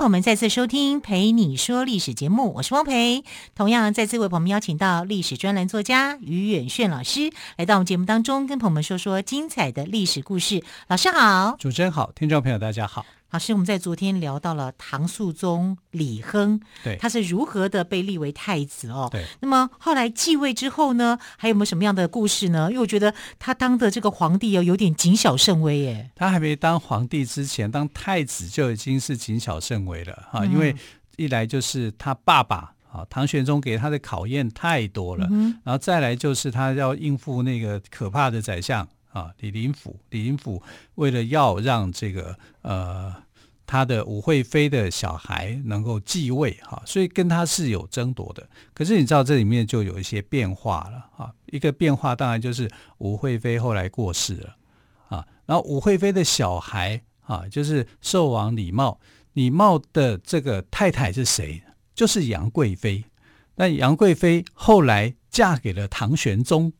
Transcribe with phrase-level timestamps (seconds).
[0.00, 3.22] 欢迎朋友们再次收听《陪你说历史》节目，我是汪培。
[3.54, 10.64] 同样再次为朋友们邀请到历史专栏作家于远炫老师来到我们节目当中，跟朋友们说说精彩的历史故事。
[10.88, 13.04] 老师好，主持人好，听众朋友大家好。
[13.30, 19.08] 老师，我们在昨天聊到了唐肃宗李亨，对，他是如何的被立为太子哦。
[19.10, 22.68] 对，那么后来继位之后呢，还有没有什么样的故事呢？
[22.70, 26.10] 因为我觉得他当的这个皇帝哦，有点谨小慎微耶。
[26.16, 30.74] 他还没当皇帝之前，当太子就已经是谨小慎微了哈，嗯、因为
[31.16, 38.88] 一来就是他爸爸啊唐玄宗给他的考验太多了，嗯、然后再来就是他要应付那个可怕的宰相。
[39.12, 40.62] 啊，李林甫，李林甫
[40.94, 43.14] 为了要让这个呃
[43.66, 48.48] 他的武惠妃的小孩能够继位哈，所以跟他是有争夺的。
[48.74, 54.56] 可是你知道这里面就有一些变化了啊，一个变化当然就是武惠妃后来过世了
[55.08, 58.98] 啊，然后武惠妃的小孩啊，就是寿王李瑁，
[59.34, 61.62] 李瑁的这个太太是谁？
[61.94, 63.04] 就是杨贵妃。
[63.56, 66.72] 那杨贵妃后来嫁给了唐玄宗。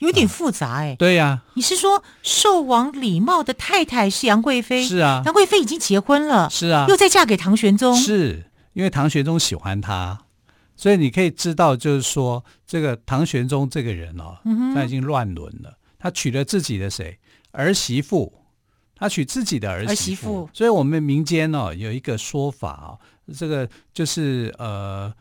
[0.00, 4.82] 有点复杂哎、欸，对呀、啊，你是说寿王李瑁的太太是杨贵妃？
[4.82, 10.18] 是啊，杨贵妃已经结婚了，是啊，又再嫁给唐玄宗，是因为唐玄宗喜欢她，
[10.74, 14.38] 所以你可以知道，就是说这个唐玄宗这个人哦，
[14.74, 17.18] 他已经乱伦了，他娶了自己的谁？
[17.52, 18.32] 儿媳妇，
[18.94, 22.98] 他娶自己的儿媳妇，所以我们民间哦有一个说法啊、哦，
[23.36, 25.12] 这个就是呃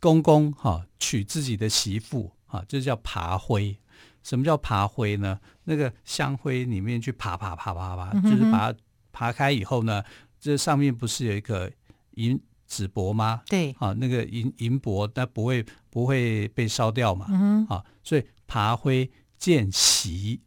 [0.00, 3.76] 公公哈、哦、娶自己的媳妇啊，就叫爬灰。
[4.22, 5.38] 什么叫爬灰呢？
[5.64, 8.78] 那个香灰里面去爬爬爬爬爬，就是把它
[9.12, 10.02] 爬开以后呢，
[10.40, 11.70] 这上面不是有一个
[12.12, 13.42] 银纸箔吗？
[13.46, 17.26] 对，啊，那个银银箔，它不会不会被烧掉嘛？
[17.30, 20.40] 嗯、啊，所以爬灰见席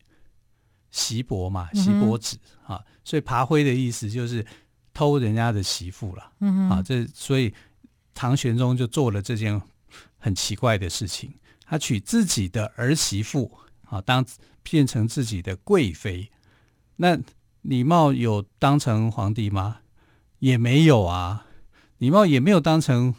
[0.91, 2.38] 席箔嘛，席箔纸、
[2.68, 4.46] 嗯、啊，所以爬灰的意思就是
[4.94, 6.31] 偷人家的媳妇了。
[6.40, 7.53] 嗯、哼啊，这所以
[8.14, 9.62] 唐玄宗就做了这件
[10.18, 11.34] 很奇怪的事情，
[11.66, 13.52] 他娶自己的儿媳妇。
[13.90, 14.25] 啊，当
[14.63, 16.31] 变成自己的贵妃，
[16.97, 17.18] 那
[17.62, 19.78] 李瑁有当成皇帝吗？
[20.40, 21.47] 也没有啊，
[21.97, 23.13] 李瑁也没有当成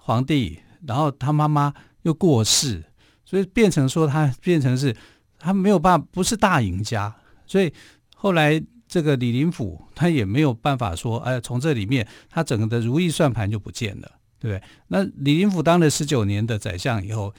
[0.00, 2.84] 皇帝，然后他妈妈又过世，
[3.24, 4.96] 所以变成说他变成是
[5.38, 7.14] 他没有办法，不是大赢家，
[7.46, 7.72] 所以
[8.14, 14.62] 后来这个李林甫他也没有办法说，哎，从这里面他整个的如意算盘就不见了，对不对？
[14.88, 17.34] 那李林甫当了十九年的宰相以后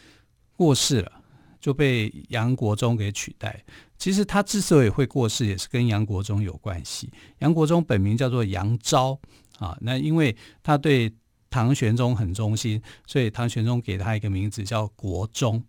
[0.55, 1.22] 过世了。
[1.63, 3.63] 就被杨国忠给取代。
[3.97, 7.09] 其实他之所以会过世，也是跟杨国忠有关系。
[7.39, 9.17] 杨国忠本名叫做杨昭
[9.59, 11.09] 啊，那因为他对
[11.49, 15.63] 唐玄宗很忠心，所以唐玄宗给他一个名字叫国忠。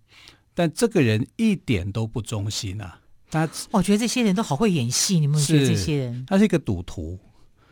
[0.53, 3.01] 但这个人一点都不忠心啊！
[3.31, 6.25] 他我觉得这些人都好会演戏，你们觉得这些人？
[6.27, 7.21] 他是一个赌徒，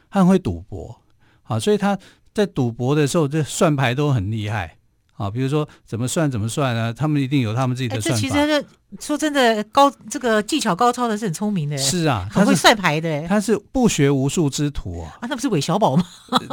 [0.08, 0.96] 他很会赌博
[1.42, 1.98] 啊，所以他
[2.32, 4.78] 在赌博的时候，这算牌都很厉害。
[5.22, 6.92] 啊，比如说怎么算怎么算呢？
[6.92, 8.20] 他们一定有他们自己的算法。
[8.20, 8.66] 这其实
[8.98, 11.78] 说真的，高这个技巧高超的是很聪明的。
[11.78, 13.28] 是啊，很会算牌的。
[13.28, 15.16] 他是不学无术之徒啊。
[15.20, 16.04] 啊，那不是韦小宝吗？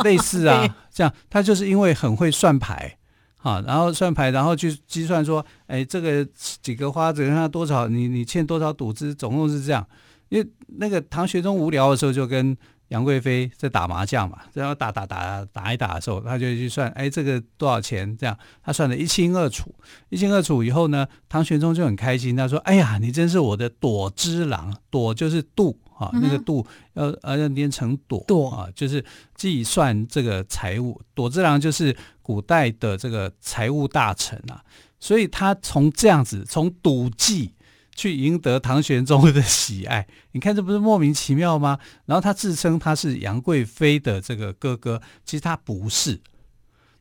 [0.03, 0.63] 类似啊，
[0.93, 2.95] 这样他就是因为很会算牌，
[3.41, 6.23] 啊，然后算牌，然后去计算说，哎，这个
[6.61, 9.83] 几个花子，他多少，你你欠多少赌资，总共是这样。
[10.29, 10.47] 因为
[10.77, 12.55] 那个唐玄宗无聊的时候就跟。
[12.89, 18.15] 杨贵妃在打麻将嘛，然后打打打打一打的时候，他就去算，哎，这个多少钱？
[18.17, 19.73] 这样他算得一清二楚，
[20.09, 29.03] 一清二楚以后呢，唐玄宗就很开心，他说：“哎呀，你真是我的朵之郎，朵就是度啊，那个度要呃要念成朵，朵啊，就是
[29.35, 34.63] 计算这个财务，朵之郎就是古代的这个财务大臣啊，
[34.99, 37.53] 所以他从这样子从赌技。”
[37.99, 41.77] 去赢得唐玄宗的喜爱， 你看这不是莫名其妙吗？
[42.05, 46.21] 然后他自称他是杨贵妃的这个哥哥，其实他不是，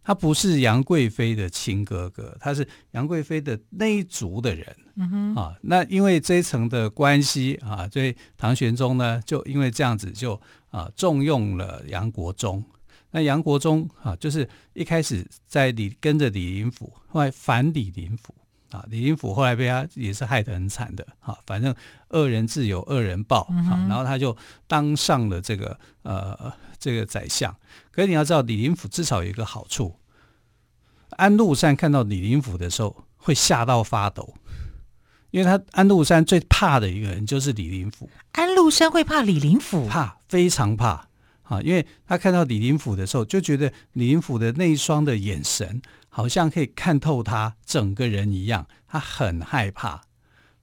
[0.02, 4.76] 他不是杨贵妃的亲哥哥，他是杨贵妃的那一族的人。
[4.96, 10.40] 嗯哼，啊，那因为这一层的关系啊，所以唐玄宗呢就因为这样子就
[10.70, 12.64] 啊重用了杨国忠。
[13.12, 18.34] 那杨国忠啊，就是一开始在李跟着李林甫，后来反李林甫。
[18.70, 21.74] 啊，李林甫后来被他也是害得很惨的，哈，反正
[22.10, 24.36] 恶人自有恶人报，啊，然后他就
[24.66, 27.54] 当上了这个呃这个宰相。
[27.90, 29.96] 可是你要知道，李林甫至少有一个好处，
[31.10, 34.34] 安禄山看到李林甫的时候会吓到发抖，
[35.30, 38.08] 因为他安禄山最怕的一个人就是李林甫。
[38.32, 39.88] 安禄山会怕李林甫？
[39.88, 41.08] 怕，非常怕
[41.42, 41.60] 啊！
[41.62, 50.02] 因为他看到李林甫的时候，就觉得李林甫的那一双的眼神，好像可以看透他整个人一样，他很害怕，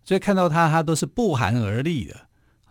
[0.03, 2.15] 所以看到他，他都是不寒而栗的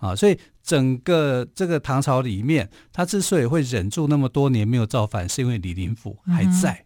[0.00, 0.14] 啊！
[0.14, 6.84] 所以整个这个唐朝里面，他之所以会忍住那么多年没有造反，是因为李林甫还在、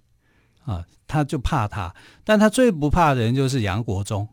[0.67, 1.95] 嗯、啊，他就怕他。
[2.25, 4.29] 但他最不怕的人就是杨国忠。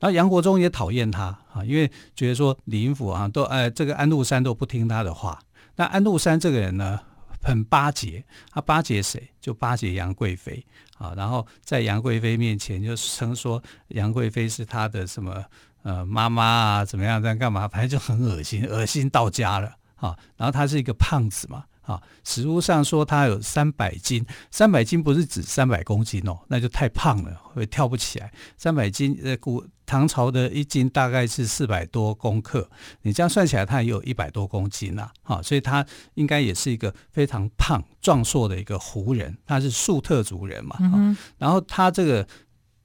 [0.00, 5.38] 然后杨国忠也讨厌他啊，因为觉得说李林甫啊都呃这个安禄山都不听他的话。
[5.74, 7.00] 那安禄山这个人呢，
[7.42, 9.30] 很巴结，他巴结谁？
[9.40, 10.64] 就巴结杨贵妃
[10.96, 11.14] 啊。
[11.16, 15.44] 然后在杨贵妃面前就称说杨贵妃是他的什么
[15.82, 17.68] 呃妈妈啊，怎么样这样干嘛？
[17.68, 20.16] 反正就很恶心，恶心到家了啊。
[20.36, 21.64] 然后他是一个胖子嘛。
[21.88, 28.30] 啊，史书上说他有三百斤，三百斤不是指三百公斤哦，那就太胖了，会跳不起来。
[28.58, 32.68] 三百斤，呃，古唐朝的一斤大概是四百多公克，
[33.00, 35.10] 你这样算起来，他也有一百多公斤啦。
[35.22, 40.76] 啊，所以他应该也是一个非常胖壮硕的一个胡人，他是粟特族人嘛。
[40.80, 41.16] 嗯。
[41.38, 42.28] 然后他这个，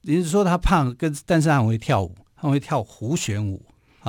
[0.00, 3.62] 你是说他胖，跟但是他很会跳舞，他会跳胡旋舞。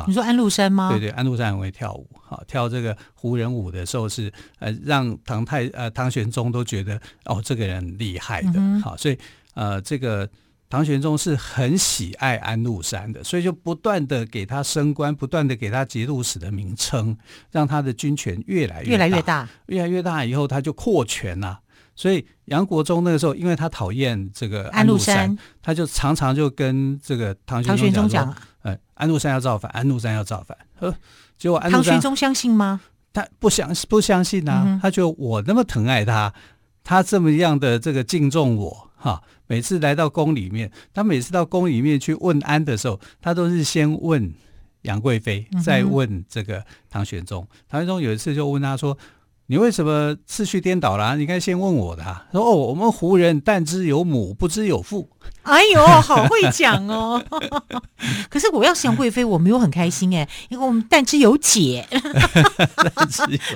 [0.08, 0.90] 你说安禄山吗？
[0.90, 9.18] 对对，安禄山很会跳舞，好跳这个胡人舞的时候是呃让唐太呃唐玄宗都觉得哦这个人厉害的，嗯、好，所以
[9.54, 10.30] 呃这个
[10.70, 17.18] 唐玄宗是很喜爱安禄山的，所以就不断的给他升官，不断的给他节度使的名称，
[17.52, 21.60] 让他的军权越来越越来越大，越来越大以后他就扩权了，
[21.96, 28.36] 所以杨国忠那个时候因为他讨厌这个安禄山，山，他就常常就跟这个唐玄宗讲。
[28.64, 30.58] 呃，安禄山要造反，安禄山要造反。
[30.80, 30.94] 呵，
[31.38, 32.82] 结果安禄山，唐玄宗相信吗？
[33.14, 34.80] 他不相不相信啊、嗯。
[34.82, 36.34] 他觉得我那么疼爱他，
[36.84, 39.22] 他这么样的这个敬重我，哈。
[39.48, 44.34] 每次来到宫里面，他每次到宫里面去问安的时候，他都是先问
[44.82, 47.58] 杨贵妃，再问这个唐玄宗、嗯。
[47.70, 48.98] 唐玄宗有一次就问他说。
[49.48, 51.16] 你为什么次序颠倒了？
[51.16, 52.26] 你应该先问我的、啊。
[52.32, 55.10] 说哦，我们胡人但知有母，不知有父。
[55.44, 57.24] 哎呦，好会讲哦！
[58.30, 61.88] 可是我要是杨贵妃，我没有很开心哎，因为我们但知有姐。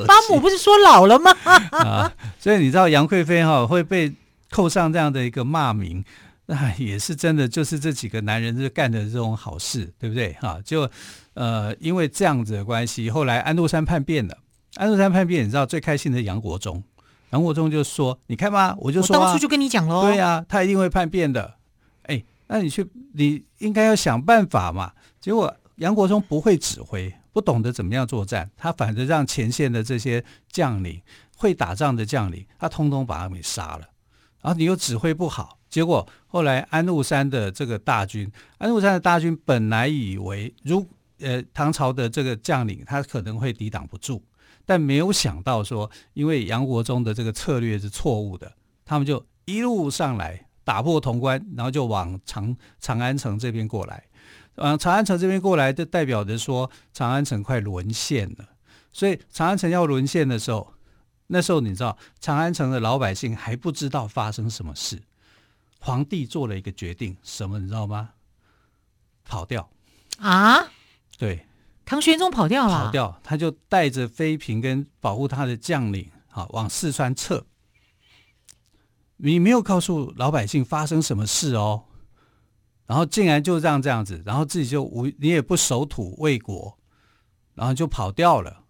[0.05, 1.35] 八母不是说老了吗？
[1.71, 4.13] 啊，所以你知道杨贵妃哈会被
[4.51, 6.05] 扣上这样的一个骂名，
[6.45, 10.33] 那也是真的，就是这几个男人是干的这种好事，对不对？
[10.39, 10.87] 哈，就
[11.33, 14.37] 呃，因为这样子的关系，后来安禄山叛变了。
[14.75, 16.83] 安禄山叛变，你知道最开心的杨国忠，
[17.31, 21.55] 杨国忠就说：“你看吧，我就说、啊，我当初就跟你讲喽，对呀、啊，他一定会叛变的。
[22.03, 24.93] 哎，那你去，你应该要想办法嘛。
[25.19, 31.01] 结果杨国忠不会指挥，不懂得怎么样作战，他反正让前线的这些将领，
[31.35, 33.87] 会打仗的将领，他通通把他给杀了。
[34.41, 40.85] 然后你又指挥不好，结果后来安禄山的这个大军，安禄山的大军本来以为，如
[41.19, 44.23] 呃唐朝的这个将领，他可能会抵挡不住。”
[44.69, 48.53] 但没有想到说，因为杨国忠的这个策略是错误的，
[48.85, 54.03] 他们就一路上来打破潼关，然后就往长长安城这边过来。
[54.57, 58.47] 往长安城这边过来，就代表着说长安城快沦陷了。
[58.91, 60.75] 所以长安城要沦陷的时候，
[61.25, 65.01] 那时候你知道，长安城的老百姓还不知道发生什么事。
[65.79, 68.11] 皇帝做了一个决定，什么你知道吗？
[69.25, 69.67] 跑掉
[70.19, 70.67] 啊？
[71.17, 71.47] 对。
[71.89, 77.43] 唐玄宗跑掉了，跑掉，他就带着妃嫔跟保护他的将领，好往四川撤。
[79.17, 81.85] 你没有告诉老百姓发生什么事哦，
[82.85, 86.77] 然后竟然就这样这样子，然后自己就无，你也不守土卫国，
[87.55, 88.65] 然后就跑掉了。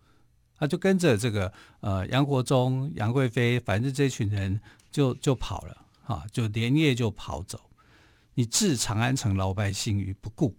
[0.56, 4.62] 他就跟着这个呃杨国忠、杨贵妃，反正这群人
[4.92, 7.60] 就就跑了，啊，就连夜就跑走。
[8.36, 10.56] 你置长安城老百姓于不顾，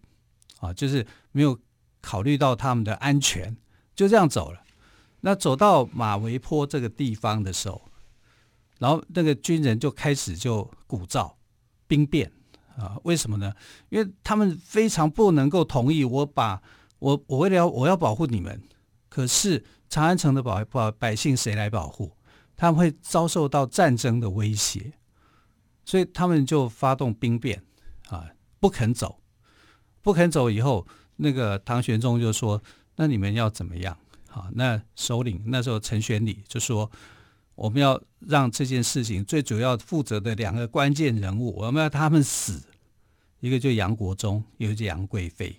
[0.58, 1.58] 啊，就是没有。
[2.00, 3.56] 考虑到他们的安全，
[3.94, 4.62] 就这样走了。
[5.20, 7.82] 那走到马嵬坡这个地方的时候，
[8.78, 11.34] 然后那个军人就开始就鼓噪
[11.86, 12.32] 兵变
[12.78, 12.96] 啊？
[13.04, 13.52] 为什么呢？
[13.90, 16.62] 因为他们非常不能够同意我把
[17.00, 18.62] 我我为了我要保护你们，
[19.10, 22.16] 可是长安城的保保百姓谁来保护？
[22.56, 24.94] 他们会遭受到战争的威胁，
[25.84, 27.62] 所以他们就发动兵变
[28.08, 29.20] 啊，不肯走，
[30.00, 30.86] 不肯走以后。
[31.22, 32.62] 那个唐玄宗就说
[32.96, 33.96] ：“那你们要怎么样？
[34.28, 36.90] 好，那首领那时候陈玄礼就说：
[37.54, 42.62] 我们要让这件事情最主要负责的两个关键人物，我们要他们死，
[43.40, 45.54] 一个就杨国忠，一个就杨贵妃。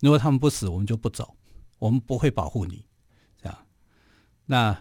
[0.00, 1.36] 如果他们不死，我们就不走，
[1.78, 2.84] 我们不会保护你。
[3.40, 3.58] 这样，
[4.46, 4.76] 那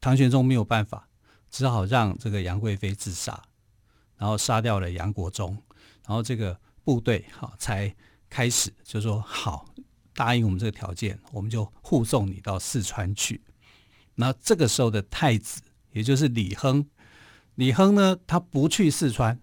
[0.00, 1.08] 唐玄宗没有办法，
[1.50, 3.42] 只好让这个杨贵妃自杀，
[4.16, 5.56] 然后杀掉了杨国忠，
[6.06, 7.92] 然后这个部队好才。”
[8.32, 9.66] 开始就说好，
[10.14, 13.42] 答应我们这个条件，我们就护送你到四川去。
[14.14, 15.60] 那这个时候的太子，
[15.92, 16.88] 也就是李亨，
[17.56, 19.38] 李亨呢，他不去四川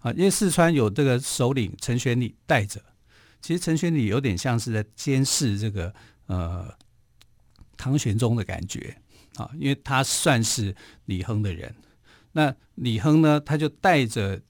[0.00, 2.82] 啊，因为四川有这个首领陈玄礼带着。
[3.40, 5.94] 其实陈玄礼有点像是在监视这个
[6.26, 6.74] 呃
[7.76, 9.00] 唐玄宗的感觉
[9.36, 11.72] 啊，因为他算是李亨的人。
[12.32, 14.42] 那李亨呢，他就带着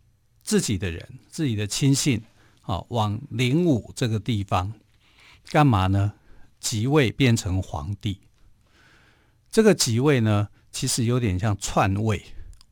[0.43, 2.23] 自己的人、自己的亲信
[2.69, 4.75] 啊，往灵武这个地方
[5.49, 6.13] 干嘛呢？
[6.61, 8.21] 即位变成皇帝。
[9.51, 12.23] 这个即位呢，其实有点像篡位。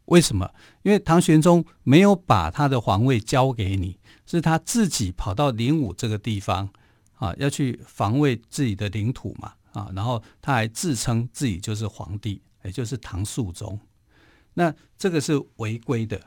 [0.04, 0.52] 为什么？
[0.82, 3.98] 因为唐玄宗没有把他的皇位交给你。
[4.26, 6.68] 是他自己跑到灵武这个地方
[7.14, 13.78] 啊，要去防卫自己的领土嘛啊，然后他还自称自己就是皇帝，也就是唐肃宗。
[14.54, 16.20] 那这个是违规的。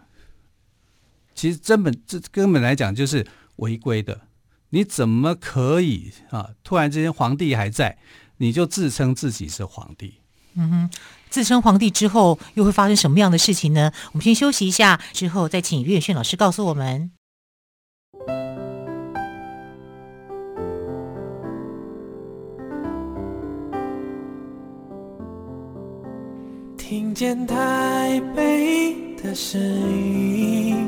[1.36, 3.26] 其实根本这根本来讲就是
[3.60, 4.22] 违规的。
[4.72, 6.50] 你怎么可以啊？
[6.63, 7.98] 突然之间皇帝还在，
[8.38, 10.16] 你就自称自己是皇帝？
[10.56, 10.89] 嗯哼，
[11.30, 13.92] 自称皇帝之后又会发生什么样的事情呢？
[14.12, 17.12] 我们先休息一下，之后再请岳远炫老师告诉我们。
[26.78, 30.88] 听见台北的声音，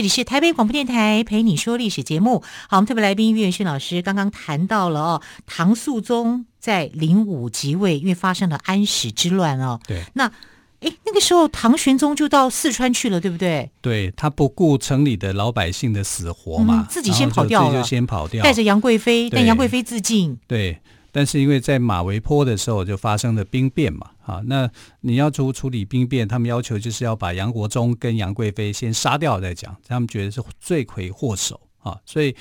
[0.00, 2.42] 这里是台北广播电台陪你说历史节目。
[2.70, 9.78] 好，我们特别来宾于远逊老师刚刚谈到了哦，唐肃宗在灵武即位，因为发生了安史之乱哦。
[9.86, 10.02] 对。
[10.14, 10.32] 那，
[10.80, 13.70] 哎，那个时候唐玄宗就到四川去了，对不对？
[13.82, 20.38] 对，他不顾城里的老百姓的死活嘛，嗯、自己先跑掉了，就先跑掉，带着杨贵妃，但杨贵妃自尽。
[20.46, 20.80] 对。
[21.12, 32.34] 但是因为在马嵬坡的时候就发生了兵变嘛，啊，那你要处处理兵变，他们要求就是要把杨国忠跟杨贵妃先杀掉再讲，他们觉得是罪魁祸首啊，所以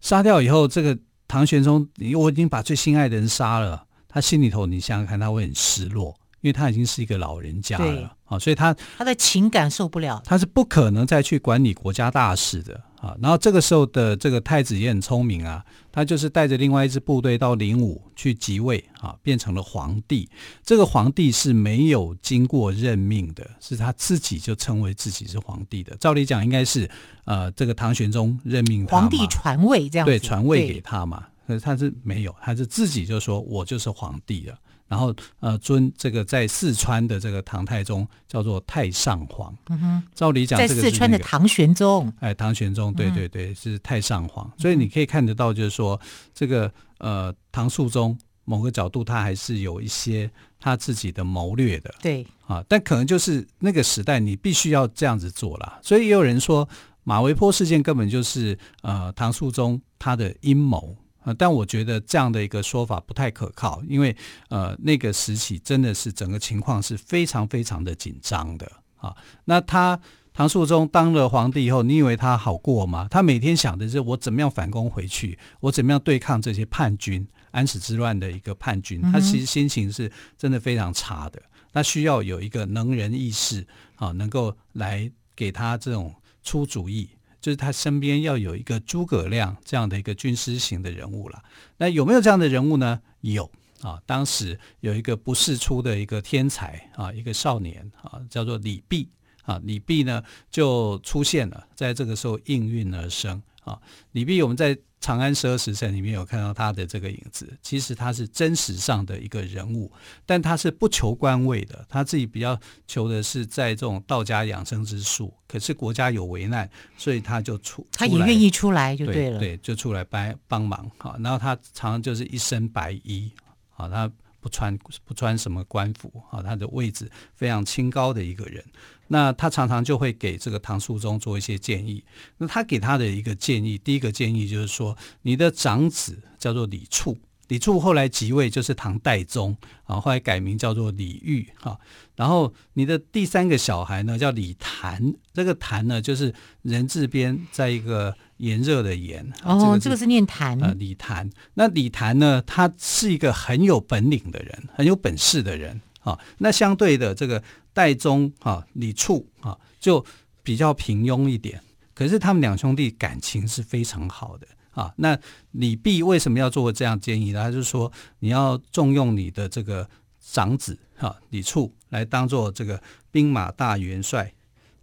[0.00, 12.80] 杀掉以后，这个唐玄宗，我已经把最心爱的人杀了，他心里头你想想看，他会很失落，因为他已经是一个老人家了啊，所以他他的情感受不了，他是不可能再去管理国家大事的。
[13.02, 20.28] 啊，然后这个时候的这个太子也很聪明啊，他就是带着另外一支部队到灵武去即位啊，变成了皇帝。
[20.62, 25.96] 这个皇帝是没有经过任命的，是他自己就称为自己是皇帝的。
[25.96, 26.88] 照理讲，应该是
[27.24, 31.26] 呃这个唐玄宗任命他，皇帝传位这样子，对，传位给他嘛。
[31.44, 34.54] 可是他是没有，他是自己就说我就是皇帝了。
[34.92, 39.56] 然后，呃，尊这个在四川的这个唐太宗叫做太上皇。
[39.70, 42.12] 嗯哼，照理讲，在四川的唐玄宗。
[42.20, 44.46] 哎，唐玄宗，对对对，是太上皇。
[44.48, 45.98] 嗯、所以你可以看得到，就是说，
[46.34, 50.30] 这个呃，唐肃宗某个角度他还是有一些
[50.60, 51.94] 他自己的谋略的。
[52.02, 55.78] 对啊，但可能就是那个时代你必须要这样子做了。
[55.80, 56.68] 所以也有人说，
[57.02, 60.94] 马嵬坡事件根本就是呃唐肃宗他的阴谋。
[61.24, 64.16] 呃，但我觉得这样的一个说法不太可靠，因为
[64.48, 69.14] 呃，那个时期真的是整个情况是非常非常的紧张的啊。
[69.44, 70.00] 那他
[70.34, 73.06] 唐肃宗当了皇帝以后，你以为他好过吗？
[73.10, 81.40] 他每天想的是我怎么样反攻回去，我怎么样对抗这些叛军，安史之乱的一个叛军，他其实心情是真的非常差的。
[81.72, 87.08] 他需要有一个能人异士啊，能够来给他这种出主意。
[87.42, 91.42] 就是他身边要有一个诸葛亮这样的一个军师型的人物了。
[91.76, 93.02] 那有没有这样的人物呢？
[93.20, 93.50] 有
[93.82, 99.06] 啊，当时有一个不世出的一个天才啊，一个少年啊，叫做李泌
[99.42, 99.60] 啊。
[99.64, 103.78] 李泌呢就出现了，在这个时候应运而生啊。
[104.12, 104.74] 李泌我们在。
[105.02, 109.90] 《长安十二时辰》里面有看到他的这个影子，其实他是真实上的一个人物，
[110.24, 115.34] 但他是不求官位的，他自己比较求的是在这种道家养生之术。
[115.48, 120.88] 可是国家有危难，所以他就出，他也愿意出来就对了，对，对，就出来帮帮忙。
[120.98, 123.30] 好，然后他常常就是一身白衣，
[123.70, 124.08] 好，他
[124.42, 128.62] 不穿不穿什么官服，啊，他的位置非常清高的一个人。
[129.06, 132.02] 那他常常就会给这个唐肃宗做一些建议。
[132.38, 137.16] 那他给他的一个建议，第一个建议就是说，你的长子叫做李处，
[137.52, 139.54] 李处后来即位就是唐代宗
[139.84, 141.78] 啊，后来改名叫做李煜哈。
[142.16, 149.30] 然后你的第三个小孩呢叫李谭，这个谭呢就是人字边在一个炎热的炎。
[149.44, 151.28] 哦，这个、这个是念谭啊，李谭。
[151.52, 156.18] 那李谭呢，他是一个很有本领的人，很有本事的人啊。
[156.38, 157.44] 那相对的这个
[157.74, 160.02] 代宗啊，李处啊，就
[160.42, 161.60] 比较平庸一点。
[161.92, 164.46] 可是他们两兄弟感情是非常好的。
[164.72, 165.18] 啊，那
[165.52, 167.42] 李泌为什么要做这样建议呢？
[167.42, 169.88] 他就是说，你要重用你的这个
[170.20, 174.32] 长子哈，李处来当做这个兵马大元帅，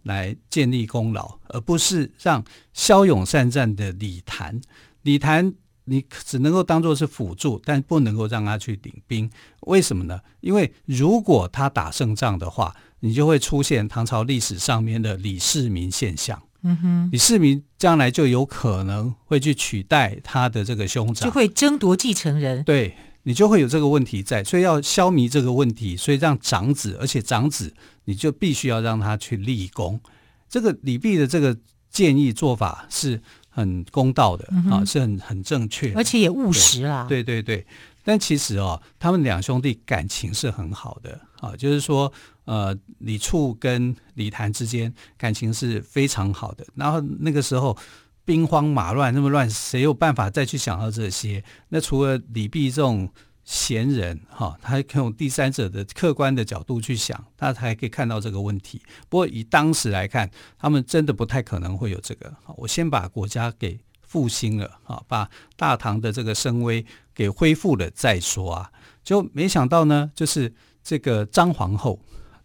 [0.04, 4.60] 来建立功劳，而不是让骁勇善战的李谭。
[5.02, 5.52] 李谭
[5.84, 9.28] 你只能够当做是辅助，但不能够让他去领兵。
[9.62, 10.20] 为什么呢？
[10.40, 16.40] 因为如果他打胜仗的话，你就会出现唐朝历史上面的李世民现象。
[16.62, 22.62] 嗯哼，李世民将来就有可能会去取代他的这个兄长，就会争夺继承人。
[22.64, 27.72] 对，你就会有这个问题在，所以要消弭这个问题，所以让长子，而且长子
[28.04, 30.00] 你就必须要让他去立功。
[30.48, 31.56] 这个李泌的这个
[31.90, 37.06] 建议做法是很公道的、嗯、啊，是很很正确，而且也务实啦。
[37.08, 37.66] 对对对，
[38.10, 42.12] 但其实哦，他们两兄弟感情是很好的啊，就是说。
[42.46, 46.66] 呃，李处跟李谭之间感情是非常好的。
[46.74, 47.76] 然后那个时候
[48.24, 51.44] 兵荒马乱，那么乱，谁有办法再去想到这些？
[51.68, 53.08] 那除了李泌这种
[53.44, 58.82] 闲人哈，他可以用第三者的客观的角度去想，他才可以看到这个问题。
[59.08, 62.34] 不过以当时来看，他们真的不太可能会有这个。
[62.56, 63.78] 我先把国家给
[64.10, 68.72] 复兴了啊，把大唐的这个声威给恢复了再说啊。
[69.04, 70.52] 就没想到呢，就是
[70.82, 72.00] 这个张皇后。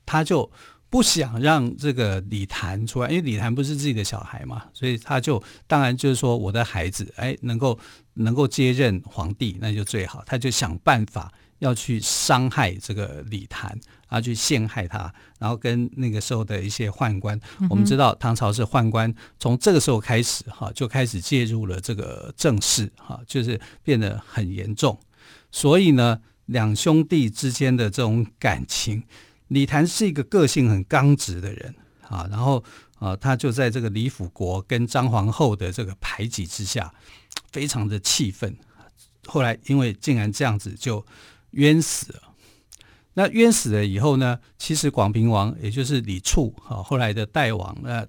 [0.05, 0.51] 她就
[0.91, 7.79] 不想让这个李谭出来，因为李谭不是自己的小孩嘛，所以她就当然就是说我的孩子，哎，能够
[8.13, 10.23] 能够接任皇帝，那就最好。
[10.23, 13.69] 她就想办法要去伤害这个李谭，
[14.09, 24.99] 然后去陷害他，然后跟那个时候的一些宦官，嗯、我们知道唐朝是宦官，从这个时候开始哈，就开始介入了这个政事哈，就是变得很严重。
[25.51, 29.03] 所以呢，两兄弟之间的这种感情。
[29.49, 32.63] 李谭是一个个性很刚直的人啊，然后
[32.97, 36.91] 啊，他就在这个李辅国跟张皇后的这个排挤之下，
[37.51, 38.57] 非常的气愤。
[39.27, 41.05] 后来因为竟然这样子就
[41.55, 42.21] 冤死了。
[43.17, 48.05] 那冤死了以后呢，其实广平王也就是李处啊，后来的代王呃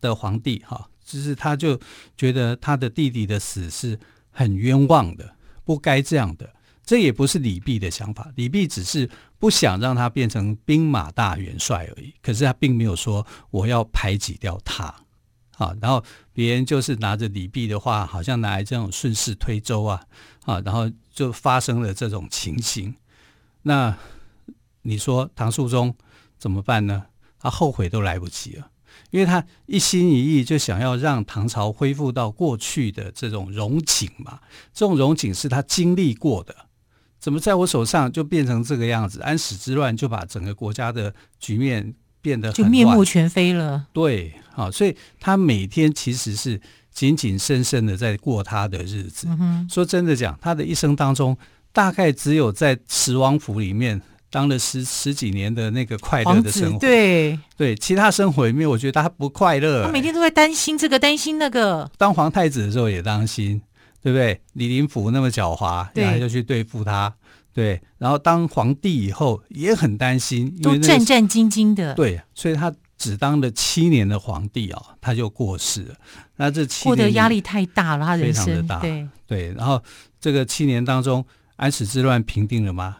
[0.00, 1.78] 的皇帝哈，就是他就
[2.16, 3.98] 觉得他的弟弟的死是
[4.30, 6.54] 很冤枉的，不该这样的。
[6.84, 12.14] 这也不是李泌的想法，李泌只是不想让他变成兵马大元帅而已。
[12.22, 14.94] 可是他并没有说我要排挤掉他，
[15.58, 20.02] 啊，然后别人就是拿着李泌的话，好像拿来这种顺势推舟啊，
[20.46, 22.94] 啊，然后就发生了这种情形。
[23.62, 23.96] 那
[24.82, 25.94] 你说唐肃宗
[26.38, 27.06] 怎么办呢？
[27.40, 28.70] 他后悔都来不及了，
[29.10, 34.40] 因为他一心一意就想要让唐朝恢复到过去的这种荣景嘛，
[34.72, 36.54] 这种荣景是他经历过的。
[37.20, 39.20] 怎么在我手上就变成这个样子？
[39.22, 43.86] 安史之乱就把整个国家的局面变得很就面目全非了。
[43.92, 46.60] 对，好，所以他每天其实是
[46.92, 49.26] 谨谨慎慎的在过他的日子。
[49.28, 49.66] 嗯。
[49.70, 51.36] 说真的讲，他的一生当中，
[51.72, 54.00] 大概只有在十王府里面
[54.30, 56.78] 当了十十几年的那个快乐的生活。
[56.78, 59.84] 对对，其他生活里面，我觉得他不快乐。
[59.84, 61.90] 他每天都在担心这个，担心那个。
[61.96, 63.60] 当皇太子的时候也担心。
[64.00, 64.40] 对不对？
[64.52, 67.12] 李林甫那么狡猾，然后就去对付他。
[67.52, 71.94] 对，然后当皇帝以后也很担心，都战战兢兢的。
[71.94, 75.94] 对，所以他只当了七年的皇帝啊，他就过世了。
[76.36, 78.80] 那这七年过得压力太大了，他人生非常的大。
[78.80, 79.82] 对对，然后
[80.20, 81.24] 这个七年当中，
[81.56, 82.98] 安史之乱平定了吗？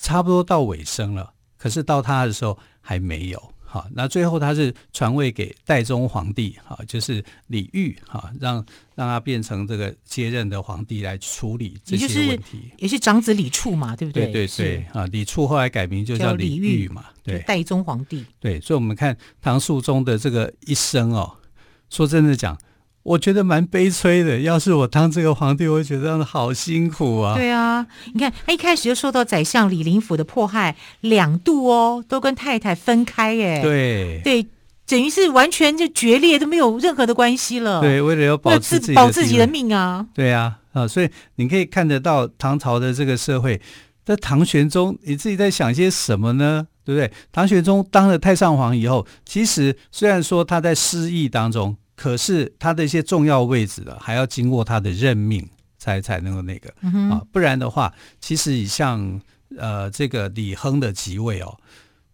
[0.00, 3.52] 差不多到尾声了，可是到他的时候还没有。
[3.70, 14.24] 好，那最后他是传位给代宗皇帝，哈，就是李煜，哈，让让他变成这个接任的皇帝来处理这些问题，也是，也是长子李处嘛，对不对？
[14.32, 18.24] 对对对，啊，李处后来改名就叫李煜嘛，对，代宗皇帝。
[18.40, 21.36] 对，所以我们看唐肃宗的这个一生哦，
[21.90, 22.58] 说真的讲。
[23.08, 24.40] 我觉得蛮悲催的。
[24.40, 27.34] 要是我当这个皇帝，我会觉得这样好辛苦啊。
[27.34, 33.62] 对啊，你看他一开始就受到宰相李林甫的迫害，两度哦，都跟太太分开耶。
[33.62, 34.46] 对对，
[34.86, 37.80] 等于是完全就决裂，都没有任何的关系了。
[37.80, 40.06] 对，为了要保自己保自己的命啊。
[40.12, 43.60] 对啊，啊，所以你可以看得到唐朝的这个社会。
[44.04, 46.66] 在唐玄宗，你自己在想些什么呢？
[46.84, 47.10] 对不对？
[47.32, 51.76] 唐玄宗当了太上皇以后，其实虽然说他在失意当中。
[51.98, 55.44] 可是他的一些重要位置的还要经过他的任命，
[55.78, 59.20] 才才能够那个、嗯、啊，不然的话，其实以像
[59.56, 61.58] 呃这个李亨的即位哦，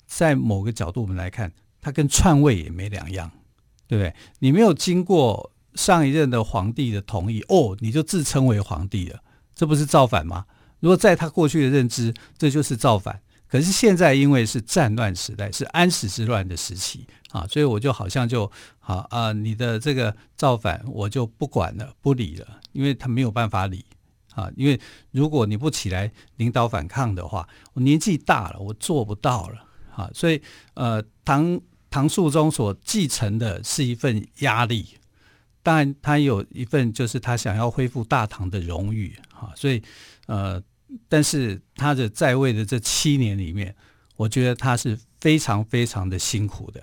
[0.07, 3.31] 在某个角度我们来看，他跟篡位也没两样，
[3.87, 4.14] 对不对？
[4.38, 9.20] 你没有经过上一任的皇帝的同意哦，你就自称为皇帝了，
[9.55, 10.47] 这不是造反吗？
[10.81, 13.20] 如果在他过去的认知，这就是造反。
[13.46, 23.85] 可是现在因为是战乱时代，是安史之乱的时期啊，所以我就好像就好啊，你的这个造反我就不管了，不理了，因为他没有办法理
[24.35, 24.50] 啊。
[24.57, 24.80] 因为
[25.12, 30.11] 如果你不起来领导反抗的话，我年纪大了，我做不到了啊。
[30.12, 30.42] 所以
[30.74, 34.98] 呃，唐唐肃宗所继承的是一份压力，
[35.62, 39.80] 当然他有一份就是他想要恢复大唐的荣誉啊，所以
[40.26, 40.61] 呃。
[41.09, 43.74] 但是他的在位的这七年里面，
[44.16, 46.83] 我觉得他是非常非常的辛苦的。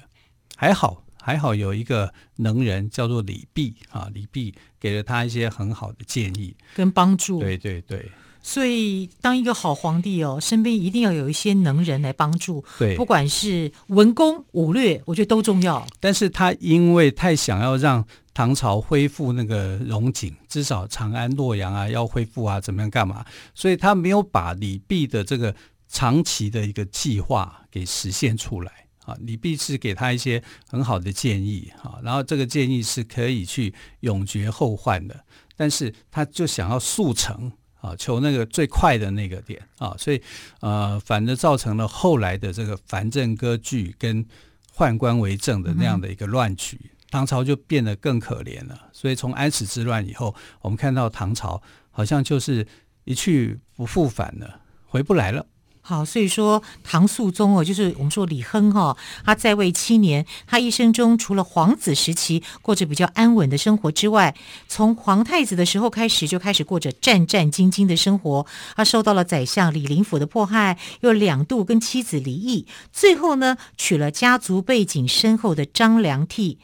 [0.55, 7.39] 还好还好有一个能人叫做李泌啊，李泌给了他一些很好的建议跟帮助。
[7.39, 8.11] 对对对。
[8.41, 12.63] 所以当一个好皇帝哦，身边一定要有一些能人来帮助。
[12.79, 15.85] 对，不管是文功武略，我觉得都重要。
[15.99, 18.05] 但是他因为太想要让。
[18.33, 23.25] 唐朝恢复那个荣景，至少长安、洛阳啊要恢复啊，怎么样干嘛？
[23.53, 25.53] 所以他没有把李泌的这个
[25.89, 28.71] 长期的一个计划给实现出来
[29.03, 29.13] 啊。
[29.19, 35.25] 李泌是给他一些很好的建议哈，然后这个建议是可以去永绝后患的，
[35.57, 40.21] 但是他就想要速成啊，求那个最快的那个点啊，所以
[40.61, 44.25] 呃，反而造成了后来的这个藩镇割据跟
[44.73, 46.79] 宦官为政的那样的一个乱局。
[46.83, 52.65] 嗯唐朝就变得更可怜了，所以从安史之乱以后，我们看到唐朝好像就是
[53.03, 55.45] 一去不复返了，回不来了。
[55.91, 64.33] 好，所以说唐肃宗哦，就是我们说李亨哈，他在位七年，他一生中除了皇子时期过着比较安稳的生活之外，
[64.69, 68.45] 从皇太子的时候开始就开始过着战战兢兢的生活。
[68.77, 76.55] 他受到了宰相李林甫的迫害，又两度跟妻子离异，最后呢娶了家族背景深厚的张良娣。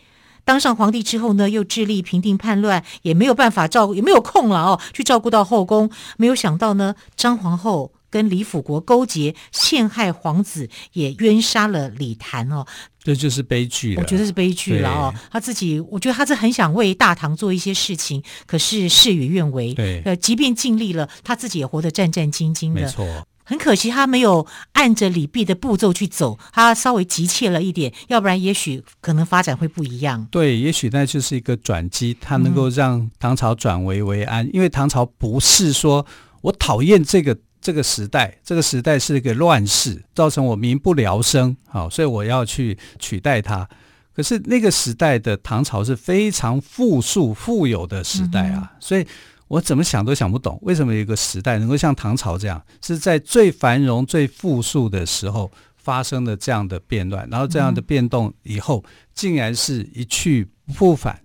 [0.46, 5.92] 当上皇帝之后呢，又致力平定叛乱，也没有办法照顾，也没有空了哦，去照顾到后宫。
[6.16, 12.66] 没有想到呢，张皇后跟李辅国勾结，陷害皇子，也冤杀了李谭哦。
[13.04, 15.14] 这就是悲剧了，我觉得是悲剧了哦。
[15.32, 19.74] 他自己，我觉得他是很想为大唐做一些事情，可是事与愿违。
[19.76, 22.82] 对，呃，即便尽力了，他自己也活得战战兢兢的。
[22.82, 23.06] 没错。
[23.50, 30.28] 很可惜，他没有按着李泌的步骤去走，他稍微急切了一点，要不然也许可能发展会不一样。
[30.30, 34.46] 对，也许那就是一个转机，他能够让唐朝转危为安。
[34.46, 36.06] 嗯、因为唐朝不是说
[36.42, 43.68] 我讨厌这个这个时代，这个时代是一个乱世，造成我民不聊生，好，所以我要去取代它。
[44.16, 49.06] 可是那个时代的唐朝是非常富庶富有的时代啊，嗯、所以。
[49.50, 58.84] 我怎么想都想不懂，为什么有一个时代能够像唐朝这样，是在最繁荣、最富庶的时候发生的这样的变乱，然后这样的变动以后，
[59.16, 61.18] 竟然是一去不复返。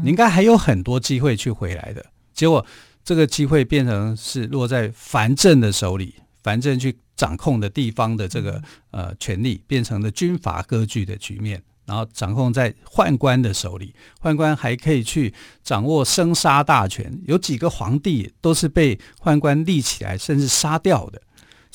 [0.00, 2.64] 你应该还有很多机会去回来的，结果
[3.06, 11.62] 这个机会变成是落在藩镇的手里，藩镇去掌控的地方的这个呃权力，变成了军阀割据的局面。
[11.84, 17.16] 然后掌控在宦官的手里，宦官还可以去掌握生杀大权。
[17.26, 21.22] 有几个皇帝都是被宦官立起来，甚至杀掉的。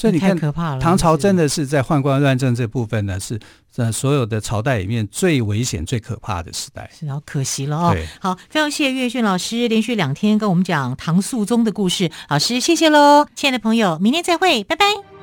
[0.02, 0.36] 所以你看，
[0.80, 3.40] 唐朝真的是在宦官乱政这部分呢，是
[3.76, 6.90] 呃所有的朝代里面最危险、最可怕的时代。
[6.92, 7.96] 是，然后可惜了哦。
[8.20, 12.10] 好，非常谢谢岳迅老师连续两天跟我们讲唐肃宗的故事。
[12.30, 15.21] 老师，谢谢喽，亲爱的朋友，明天再会，拜拜。